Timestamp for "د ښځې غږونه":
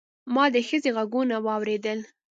0.53-1.35